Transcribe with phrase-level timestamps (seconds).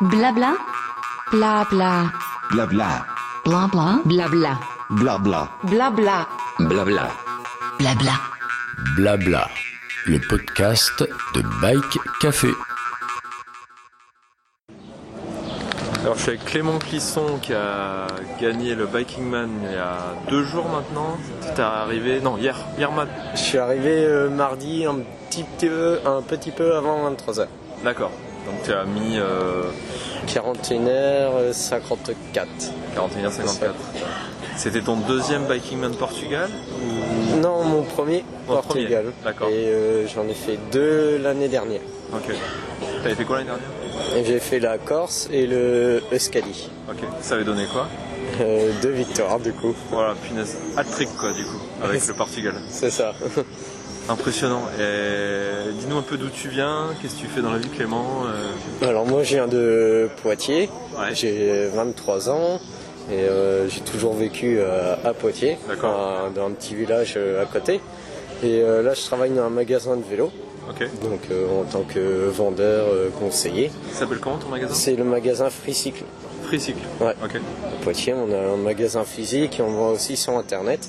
[0.00, 0.54] Blabla.
[1.32, 2.12] Blabla.
[2.52, 3.04] Blabla.
[3.44, 4.02] Blabla.
[4.04, 4.58] Blabla.
[4.90, 5.48] Blabla.
[5.64, 6.26] Blabla.
[6.60, 7.10] Blabla.
[7.80, 8.12] Blabla.
[8.94, 9.48] Blabla.
[10.06, 11.02] Le podcast
[11.34, 12.50] de Bike Café.
[16.02, 18.06] Alors je suis avec Clément Clisson qui a
[18.40, 21.18] gagné le Biking Man il y a deux jours maintenant.
[21.56, 23.10] T'es arrivé, non hier, hier matin.
[23.34, 27.48] Je suis arrivé euh, mardi un petit peu, un petit peu avant 23h.
[27.82, 28.12] D'accord.
[28.48, 29.64] Donc tu as mis euh,
[30.26, 32.46] 41h54.
[32.96, 33.72] 41h54.
[34.56, 36.48] C'était ton deuxième Biking Man Portugal
[36.82, 37.36] ou...
[37.40, 39.06] Non, mon premier Mon Portugal.
[39.24, 39.48] d'accord.
[39.48, 41.80] Et euh, j'en ai fait deux l'année dernière.
[42.12, 42.34] Ok.
[43.02, 44.24] T'avais fait quoi l'année dernière?
[44.26, 46.70] J'ai fait la Corse et le Euskadi.
[46.90, 46.98] Ok.
[47.20, 47.86] Ça avait donné quoi?
[48.40, 49.74] Euh, deux victoires du coup.
[49.90, 50.56] Voilà, punaise.
[50.76, 52.54] Hat-trick quoi du coup, avec le Portugal.
[52.68, 53.14] C'est ça.
[54.08, 54.62] Impressionnant.
[54.80, 58.24] Et dis-nous un peu d'où tu viens, qu'est-ce que tu fais dans la vie Clément
[58.26, 60.70] euh, Alors moi je viens de Poitiers.
[60.98, 61.14] Ouais.
[61.14, 62.60] J'ai 23 ans.
[63.10, 67.80] Et euh, j'ai toujours vécu euh, à Poitiers, dans un petit village à côté.
[68.42, 70.30] Et là, je travaille dans un magasin de vélo,
[71.02, 72.86] donc en tant que vendeur
[73.18, 73.70] conseiller.
[73.92, 74.74] Ça s'appelle comment ton magasin?
[74.74, 76.04] C'est le magasin Freecycle.
[76.44, 76.86] Freecycle.
[77.00, 77.14] Ouais.
[77.22, 77.36] Ok.
[77.36, 80.88] À Poitiers, on a un magasin physique et on vend aussi sur internet.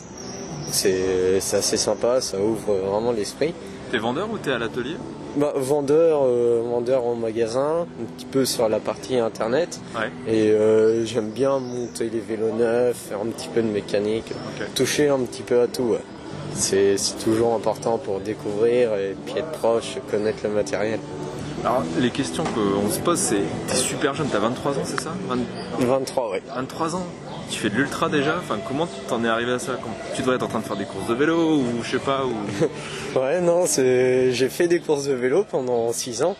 [0.71, 3.53] C'est assez sympa, ça ouvre vraiment l'esprit.
[3.91, 4.95] T'es vendeur ou t'es à l'atelier
[5.35, 9.79] Bah, vendeur, euh, vendeur en magasin, un petit peu sur la partie internet.
[9.95, 10.11] Ouais.
[10.31, 14.31] Et euh, j'aime bien monter les vélos neufs, faire un petit peu de mécanique,
[14.75, 15.83] toucher un petit peu à tout.
[15.83, 16.03] ouais.
[16.53, 20.99] C'est toujours important pour découvrir et puis être proche, connaître le matériel.
[21.63, 25.11] Alors, les questions qu'on se pose, c'est t'es super jeune, t'as 23 ans, c'est ça?
[25.27, 25.37] 20
[25.85, 26.41] 23, ouais.
[26.55, 27.05] 23 ans
[27.49, 29.73] Tu fais de l'ultra déjà Enfin, comment t'en es arrivé à ça
[30.15, 32.23] Tu devrais être en train de faire des courses de vélo ou je sais pas
[32.25, 33.19] ou...
[33.19, 36.35] Ouais, non, j'ai fait des courses de vélo pendant 6 ans.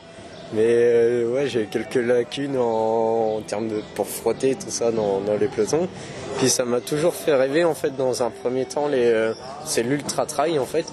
[0.52, 5.20] Mais euh, ouais, j'ai quelques lacunes en, en termes de pour frotter tout ça dans,
[5.20, 5.88] dans les pelotons.
[6.40, 9.34] Puis ça m'a toujours fait rêver en fait dans un premier temps les euh,
[9.66, 10.86] c'est l'ultra trail en fait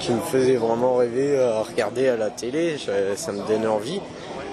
[0.00, 4.00] qui me faisait vraiment rêver à regarder à la télé, Je- ça me donnait envie.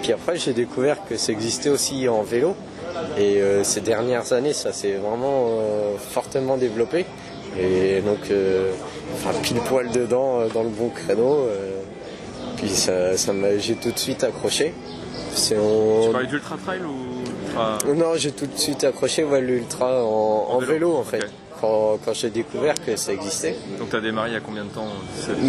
[0.01, 2.55] Puis après, j'ai découvert que ça existait aussi en vélo.
[3.17, 7.05] Et euh, ces dernières années, ça s'est vraiment euh, fortement développé.
[7.59, 8.71] Et donc, euh,
[9.13, 11.45] enfin, pile poil dedans, euh, dans le bon créneau.
[11.47, 11.79] euh,
[12.57, 14.73] puis ça, ça m'a, j'ai tout de suite accroché.
[15.33, 17.77] C'est Tu parlais d'ultra trail ou ultra...
[17.93, 20.71] Non, j'ai tout de suite accroché ouais, l'ultra en, en vélo.
[20.73, 21.25] vélo en fait.
[21.61, 23.55] Quand, quand j'ai découvert que ça existait.
[23.79, 24.87] Donc t'as démarré il y a combien de temps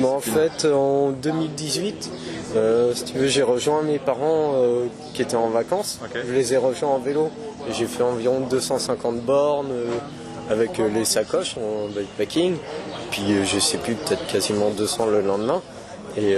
[0.05, 2.11] en fait, en 2018,
[2.57, 6.01] euh, si tu veux, j'ai rejoint mes parents euh, qui étaient en vacances.
[6.15, 7.31] Je les ai rejoints en vélo.
[7.71, 9.87] J'ai fait environ 250 bornes euh,
[10.51, 12.57] avec les sacoches en bikepacking.
[13.11, 15.61] Puis je sais plus, peut-être quasiment 200 le lendemain.
[16.17, 16.35] Et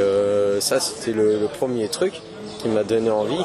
[0.61, 2.21] ça, c'était le, le premier truc
[2.59, 3.45] qui m'a donné envie.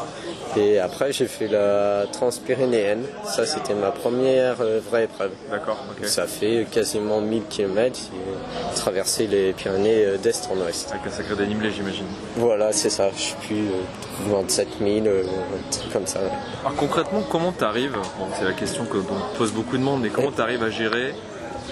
[0.55, 3.03] Et après, j'ai fait la Transpyrénéenne.
[3.25, 5.31] Ça, c'était ma première euh, vraie épreuve.
[5.49, 6.05] D'accord, ok.
[6.07, 10.91] Ça fait quasiment 1000 km, j'ai traversé les Pyrénées euh, d'est en ouest.
[10.91, 12.05] Avec un sacré dénivelé, j'imagine.
[12.37, 16.19] Voilà, c'est ça, je suis plus euh, 27 000, euh, un truc comme ça.
[16.61, 20.09] Alors concrètement, comment t'arrives Bon, c'est la question que dont pose beaucoup de monde, mais
[20.09, 21.15] comment t'arrives à gérer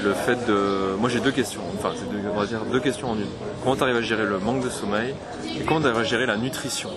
[0.04, 0.96] le fait de...
[1.00, 3.28] Moi j'ai deux questions, enfin c'est deux- on va dire deux questions en une.
[3.62, 5.14] Comment t'arrives à gérer le manque de sommeil
[5.56, 6.90] et comment t'arrives à gérer la nutrition?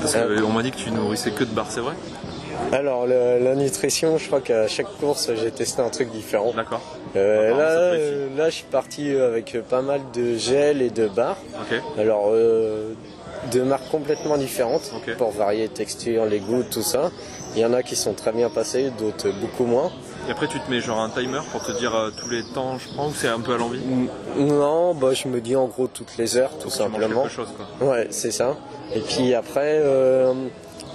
[0.00, 0.40] Parce Euh.
[0.40, 1.94] qu'on m'a dit que tu nourrissais que de barres, c'est vrai
[2.72, 6.52] Alors, le- la nutrition, je crois qu'à chaque course, j'ai testé un truc différent.
[6.54, 6.80] D'accord.
[7.16, 11.38] Euh, là, euh, je suis parti avec pas mal de gel et de barres.
[11.62, 11.80] Ok.
[11.98, 12.92] Alors, euh,
[13.52, 17.10] de marques complètement différentes pour varier texture, les goûts, tout ça.
[17.54, 19.90] Il y en a qui sont très bien passés, d'autres beaucoup moins.
[20.28, 22.76] Et après tu te mets genre un timer pour te dire euh, tous les temps
[22.78, 23.80] je prends ou c'est un peu à l'envie
[24.36, 27.22] Non, bah, je me dis en gros toutes les heures, tout simplement.
[27.22, 27.88] quelque chose quoi.
[27.88, 28.56] Ouais, c'est ça.
[28.94, 30.34] Et puis après, euh,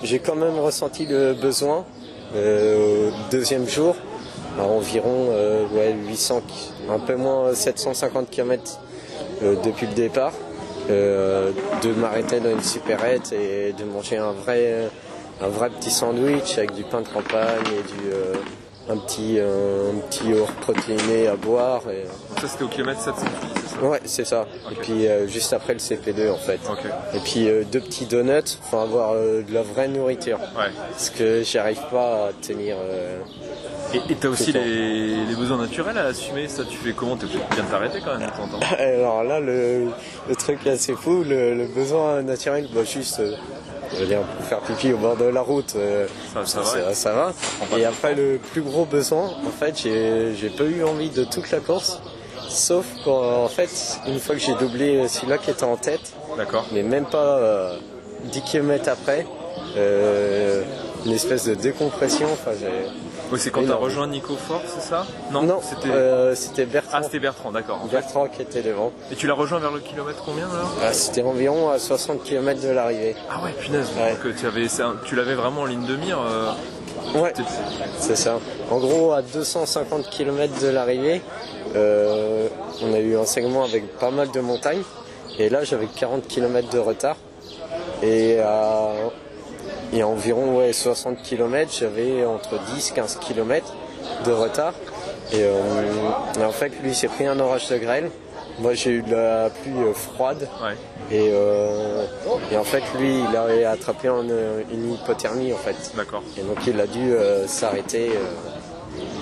[0.03, 1.83] j'ai quand même ressenti le besoin
[2.35, 3.95] euh, au deuxième jour,
[4.59, 8.79] à environ euh, ouais, 800, ki- un peu moins 750 km
[9.41, 10.31] depuis le départ,
[10.91, 11.51] euh,
[11.83, 14.89] de m'arrêter dans une supérette et de manger un vrai,
[15.41, 18.33] un vrai petit sandwich avec du pain de campagne et du, euh,
[18.89, 21.81] un petit, un petit yaourt protéiné à boire.
[21.89, 23.25] Et, Donc ça c'était au kilomètre 700,
[23.55, 23.81] c'est ça?
[23.87, 24.45] Ouais, c'est ça.
[24.71, 26.59] Et puis euh, juste après le CP2 en fait.
[27.15, 30.39] Et puis euh, deux petits donuts pour avoir euh, de la vraie nourriture.
[30.57, 30.71] Ouais.
[30.91, 32.75] Parce que j'arrive pas à tenir.
[32.79, 33.19] euh,
[34.09, 37.15] Et t'as aussi C'est les, les besoins naturels à assumer, ça tu fais comment?
[37.15, 38.59] T'es obligé de bien t'arrêter quand même de temps.
[38.79, 39.87] Alors là, le,
[40.27, 43.35] le truc assez fou, le, le besoin naturel, bah, juste euh,
[43.95, 46.93] je veux dire, pour faire pipi au bord de la route, euh, Ça, ça va.
[46.93, 47.33] ça,
[47.77, 51.49] Et après, le plus gros besoin, en fait, j'ai j'ai pas eu envie de toute
[51.51, 51.99] la course.
[52.49, 53.69] Sauf qu'en en fait,
[54.07, 56.13] une fois que j'ai doublé celui-là qui était en tête,
[56.71, 57.77] mais même pas euh,
[58.25, 59.25] 10 km après,
[59.77, 60.63] euh,
[61.05, 62.27] une espèce de décompression.
[62.31, 62.67] Enfin, j'ai-
[63.33, 63.83] Oui, c'est quand t'as Énorme.
[63.83, 65.89] rejoint Nico Fort, c'est ça non, c'était.
[65.89, 66.97] euh, c'était Bertrand.
[66.99, 67.79] Ah, c'était Bertrand, d'accord.
[67.89, 67.95] fait.
[67.97, 68.91] Bertrand qui était devant.
[69.11, 70.69] Et tu l'as rejoint vers le kilomètre combien alors?
[70.83, 73.15] Ah, c'était environ à 60 km de l'arrivée.
[73.31, 73.87] Ah ouais, punaise.
[73.97, 74.11] Ouais.
[74.11, 74.67] Donc euh, tu avais,
[75.05, 76.19] tu l'avais vraiment en ligne de mire.
[76.21, 76.51] euh,
[77.19, 77.33] Ouais,
[77.99, 78.39] c'est ça.
[78.71, 81.21] En gros, à 250 km de l'arrivée,
[81.75, 82.47] euh,
[82.81, 84.83] on a eu un segment avec pas mal de montagnes.
[85.39, 87.17] Et là, j'avais 40 km de retard.
[88.03, 88.91] Et à,
[89.93, 93.73] et environ ouais, 60 km, j'avais entre 10-15 km
[94.25, 94.73] de retard.
[95.31, 95.51] Et, euh,
[96.39, 98.09] et en fait, lui, s'est pris un orage de grêle.
[98.59, 100.47] Moi, j'ai eu de la pluie euh, froide.
[100.61, 100.75] Ouais.
[101.11, 102.05] Et, euh,
[102.51, 105.75] et en fait, lui, il a attrapé en, une hypothermie, en fait.
[105.95, 106.23] D'accord.
[106.37, 108.11] Et donc il a dû euh, s'arrêter,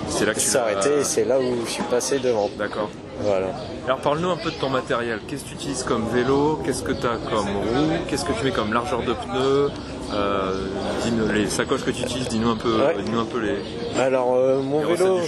[0.08, 2.50] C'est là que s'arrêter et c'est là où je suis passé devant.
[2.58, 2.90] D'accord.
[3.24, 3.48] Voilà.
[3.86, 5.20] Alors parle-nous un peu de ton matériel.
[5.28, 6.58] Qu'est-ce que tu utilises comme vélo?
[6.64, 7.92] Qu'est-ce que tu as comme roue?
[8.08, 9.70] Qu'est-ce que tu mets comme largeur de pneus?
[10.14, 10.66] Euh,
[11.04, 12.96] dis-nous les sacoches que tu utilises, dis-nous un peu, Ouais.
[13.02, 13.56] dis-nous un peu les,
[14.00, 15.20] Alors euh, mon les vélo,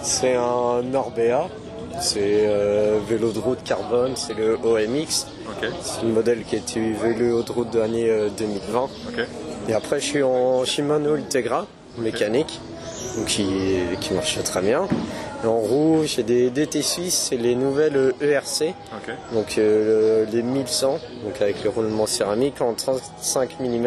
[0.00, 1.48] c'est un Orbea,
[2.00, 5.26] c'est euh, vélo de route carbone, c'est le OMX,
[5.82, 8.82] c'est le modèle qui est vélo de route de l'année euh, 2020.
[8.84, 9.26] ok,
[9.68, 11.66] Et après je suis en Shimano Ultegra
[11.98, 12.60] mécanique,
[13.18, 13.46] donc qui,
[14.00, 14.88] qui marche très bien.
[15.44, 18.74] En roue, j'ai des DT suisses, c'est les nouvelles ERC.
[19.32, 23.86] Donc euh, le- les 1100, donc avec le roulement céramique en 35 mm.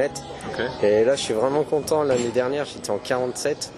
[0.81, 3.71] Et là je suis vraiment content, l'année dernière j'étais en 47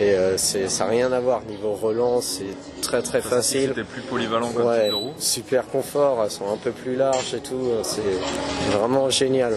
[0.00, 3.68] et euh, ça n'a rien à voir niveau relance, c'est très très Ça, facile.
[3.74, 5.12] C'était plus polyvalent comme Ouais, type de roue.
[5.18, 8.00] super confort, elles sont un peu plus larges et tout, c'est
[8.78, 9.54] vraiment génial.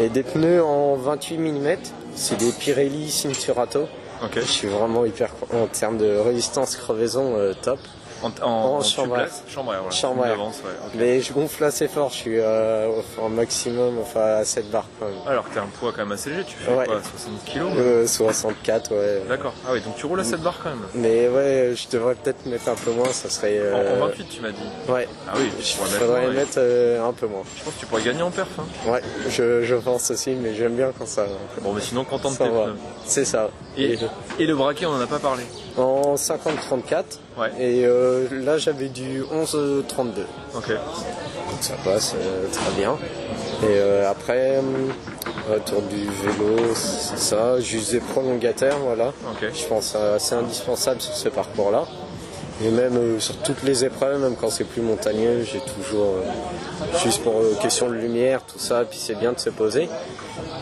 [0.00, 1.76] Et des pneus en 28 mm,
[2.16, 3.86] c'est des Pirelli Cinturato.
[4.34, 7.78] Je suis vraiment hyper en termes de résistance crevaison euh, top.
[8.22, 9.96] En, en, En en chambre à- tubeless Chambre à air, voilà.
[9.96, 10.28] chambre à
[10.64, 10.70] ouais.
[10.96, 12.88] Mais je gonfle assez fort, je suis euh,
[13.20, 15.14] au- maximum, enfin à 7 barres quand même.
[15.26, 16.84] Alors que t'as un poids quand même assez léger, tu fais Ouais.
[16.86, 19.22] quoi 60 kilos Euh, 64, ouais.
[19.28, 19.52] D'accord.
[19.66, 20.78] Ah oui, donc tu roules à 7 barres quand même.
[20.94, 23.60] Mais ouais, je devrais peut-être mettre un peu moins, ça serait.
[23.72, 24.56] En, euh, en 28 tu m'as dit.
[24.88, 26.32] Ouais, Ah oui, mettre faudrait ouais.
[26.34, 27.42] mettre euh, un peu moins.
[27.56, 28.48] Je pense que tu pourrais gagner en perf.
[28.58, 28.64] Hein.
[28.90, 31.26] Ouais, je, je pense aussi, mais j'aime bien quand ça.
[31.62, 32.44] Bon, mais sinon, content de tes.
[33.06, 33.50] C'est ça.
[33.76, 33.98] Et, Et
[34.40, 35.44] et le braquet, on en a pas parlé.
[35.78, 37.04] En 50-34,
[37.38, 37.50] Ouais.
[37.58, 40.24] et euh, là j'avais du 11-32.
[40.56, 40.68] Ok.
[40.70, 40.78] Donc
[41.60, 42.96] ça passe euh, très bien.
[43.62, 44.60] Et euh, après,
[45.50, 49.12] retour du vélo, c'est ça, juste des prolongateurs, voilà.
[49.40, 51.84] Je pense que c'est indispensable sur ce parcours-là.
[52.62, 56.98] Et même euh, sur toutes les épreuves, même quand c'est plus montagneux, j'ai toujours, euh,
[57.04, 59.88] juste pour euh, question de lumière, tout ça, puis c'est bien de se poser.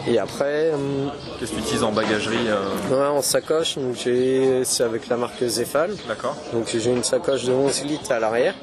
[0.07, 0.73] Et après,
[1.39, 2.49] Qu'est-ce que tu utilises en bagagerie
[2.91, 5.95] ouais, en sacoche, donc j'ai, c'est avec la marque Zefal.
[6.07, 6.37] D'accord.
[6.53, 8.55] Donc j'ai une sacoche de 11 litres à l'arrière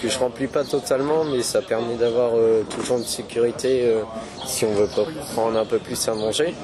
[0.00, 4.02] que je remplis pas totalement, mais ça permet d'avoir euh, toujours une sécurité euh,
[4.46, 6.54] si on veut pas prendre un peu plus à manger.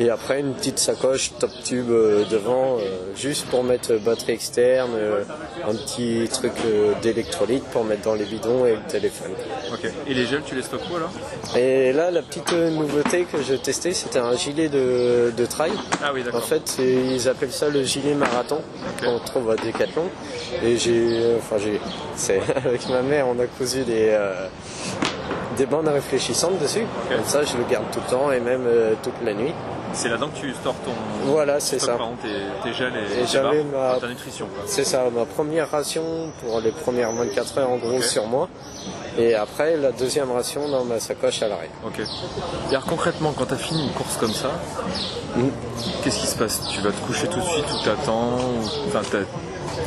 [0.00, 2.78] Et après une petite sacoche top tube euh, devant,
[3.16, 4.90] juste pour mettre batterie externe,
[5.68, 9.30] un petit truc euh, d'électrolyte pour mettre dans les bidons et le téléphone.
[9.72, 9.90] Ok.
[10.08, 11.10] Et les gels, tu les stockes où alors?
[11.56, 15.72] Et là, la petite euh, nouveauté que j'ai testé, c'était un gilet de, de trail.
[16.02, 16.44] Ah oui, En d'accord.
[16.44, 18.58] fait, c'est- ils appellent ça le gilet marathon
[19.02, 20.04] qu'on trouve à Decathlon.
[20.64, 21.80] Et j'ai, enfin j'ai,
[22.16, 24.46] c'est avec ma mère, on a cousu des euh,
[25.62, 26.84] des bandes réfléchissantes dessus.
[27.08, 29.52] Comme ça, je le garde tout le temps et même euh, toute la nuit.
[29.92, 30.90] C'est là-dedans que tu stores ton.
[31.26, 31.96] Voilà, c'est ça.
[32.22, 32.28] tes,
[32.68, 34.48] tes gels et, Et j'avais ma- ta nutrition.
[34.66, 36.02] C'est ça, ma première ration
[36.42, 38.48] pour les premières 24 heures en gros sur moi.
[39.18, 41.70] Et après, la deuxième ration dans ma sacoche à l'arrière.
[41.86, 42.00] Ok.
[42.00, 44.50] Et alors concrètement, quand tu as fini une course comme ça,
[45.36, 45.48] Mm.
[46.02, 46.60] qu'est-ce qui se passe?
[46.68, 49.00] Tu vas te coucher tout de suite ou t'attends ou- Enfin,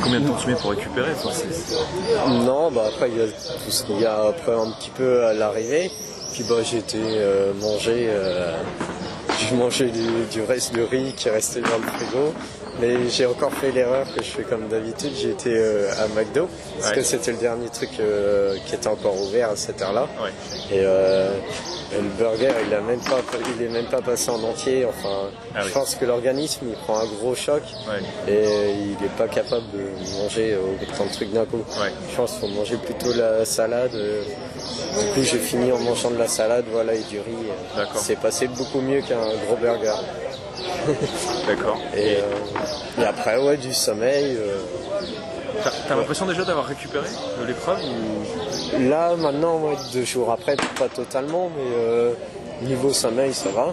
[0.02, 3.70] combien de temps tu mets pour récupérer Enfin, Non, bah après il y a tout
[3.70, 5.90] ce qu'il y a après un petit peu à l'arrivée.
[6.32, 8.52] Puis bah j'ai été euh, manger, euh,
[9.38, 12.32] j'ai mangé du, du reste de riz qui restait dans le frigo.
[12.78, 16.46] Mais j'ai encore fait l'erreur que je fais comme d'habitude, j'ai été euh, à McDo,
[16.78, 16.96] parce Ouais.
[16.96, 20.06] que c'était le dernier truc euh, qui était encore ouvert à cette heure-là.
[20.22, 20.28] Ouais.
[20.70, 21.30] Et euh,
[21.94, 23.20] le burger, il a même pas,
[23.56, 24.84] il est même pas passé en entier.
[24.84, 25.72] Enfin, Ah je oui.
[25.72, 28.30] pense que l'organisme, il prend un gros choc Ouais.
[28.30, 30.58] et il n'est pas capable de manger euh,
[30.92, 31.64] autant de trucs d'un coup.
[31.80, 31.92] Ouais.
[32.10, 33.92] Je pense qu'il faut manger plutôt la salade.
[34.98, 37.34] Du coup, j'ai fini en mangeant de la salade, voilà, et du riz.
[37.76, 38.00] D'accord.
[38.00, 39.94] C'est passé beaucoup mieux qu'un gros burger.
[41.46, 41.78] D'accord.
[41.94, 44.36] Et, euh, et après, ouais, du sommeil.
[44.38, 44.58] euh.
[45.88, 47.08] T'as l'impression déjà d'avoir récupéré
[47.40, 48.80] de l'épreuve ou...
[48.88, 52.12] Là, maintenant, ouais, deux jours après, pas totalement, mais euh,
[52.62, 53.72] niveau sommeil, ça va.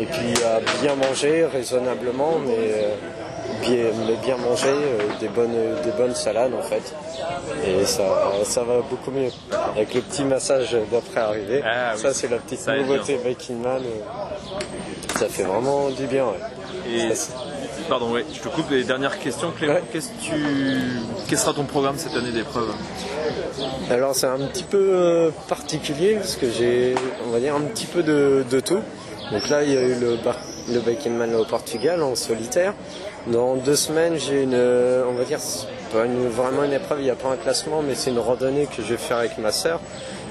[0.00, 2.54] Et puis, à bien manger, raisonnablement, mais,
[3.64, 5.54] bien, mais bien manger, euh, des, bonnes,
[5.84, 6.94] des bonnes salades, en fait.
[7.66, 8.04] Et ça,
[8.44, 9.30] ça va beaucoup mieux.
[9.74, 11.62] Avec le petit massage d'après arrivé.
[11.64, 13.82] Ah oui, ça, c'est la petite ça nouveauté Viking Man.
[13.82, 16.92] euh, Ça fait vraiment du bien, ouais.
[16.92, 17.08] Et
[17.88, 19.74] pardon, ouais, je te coupe les dernières questions, Clément.
[19.74, 19.82] Ouais.
[19.92, 20.34] Qu'est-ce que tu,
[21.28, 22.68] quel sera ton programme cette année d'épreuve?
[23.90, 26.94] Alors c'est un petit peu euh, particulier parce que j'ai,
[27.26, 28.80] on va dire, un petit peu de, de tout.
[29.32, 30.36] Donc là, il y a eu le, bar-
[30.70, 32.74] le Bakeman au Portugal en solitaire.
[33.26, 36.98] Dans deux semaines, j'ai une, euh, on va dire, c'est pas une, vraiment une épreuve,
[37.00, 39.38] il n'y a pas un classement, mais c'est une randonnée que je vais faire avec
[39.38, 39.80] ma sœur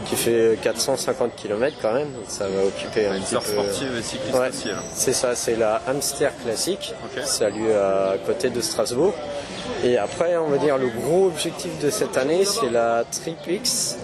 [0.06, 2.12] qui fait 450 km quand même.
[2.12, 3.42] Donc ça va occuper un Une petit peu.
[3.42, 4.70] sportive et cycliste Ouais, aussi.
[4.94, 6.94] c'est ça, c'est la Hamster classique.
[7.06, 7.24] Ok.
[7.26, 9.14] Ça a lieu à côté de Strasbourg.
[9.84, 13.98] Et après, on va dire le gros objectif de cette année, c'est la Tripix.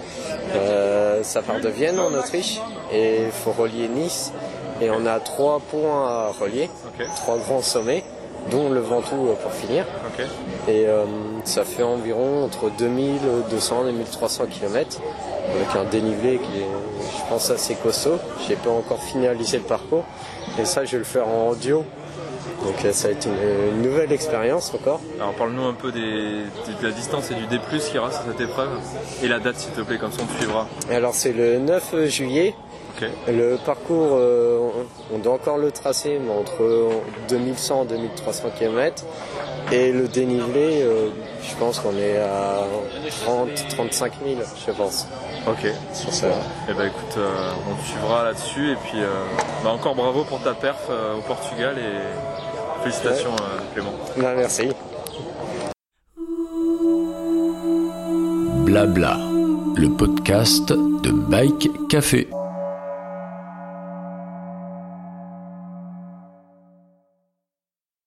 [0.54, 2.60] Euh, ça part de Vienne en Autriche
[2.92, 4.32] et il faut relier Nice.
[4.80, 6.70] Et on a trois points à relier,
[7.16, 8.02] trois grands sommets,
[8.50, 9.84] dont le Ventoux euh, pour finir.
[10.68, 11.04] Et euh,
[11.44, 14.98] ça fait environ entre 2200 et 1300 km
[15.54, 16.66] avec un dénivelé qui est,
[17.18, 18.18] je pense, assez costaud.
[18.46, 20.04] J'ai pas encore finalisé le parcours
[20.58, 21.84] et ça, je vais le faire en audio.
[22.64, 25.00] Donc euh, ça va être une, une nouvelle expérience encore.
[25.18, 28.22] Alors parle-nous un peu des, de la distance et du D+, qu'il y aura sur
[28.30, 28.68] cette épreuve.
[29.22, 30.66] Et la date s'il te plaît, comme ça on te suivra.
[30.90, 32.54] Alors c'est le 9 juillet.
[33.28, 34.70] Le parcours, euh,
[35.12, 36.90] on doit encore le tracer, mais entre
[37.28, 39.04] 2100 et 2300 km.
[39.72, 41.08] Et le dénivelé, euh,
[41.42, 42.64] je pense qu'on est à
[43.24, 45.06] 30, 35 000, je pense.
[45.46, 45.72] Ok.
[45.94, 46.26] Sur ça.
[46.68, 47.30] Eh ben écoute, euh,
[47.70, 49.06] on te suivra là-dessus et puis euh,
[49.64, 53.92] bah, encore bravo pour ta perf euh, au Portugal et félicitations euh, Clément.
[54.16, 54.68] Ben, merci.
[58.66, 59.16] Blabla,
[59.76, 62.28] le podcast de Bike Café.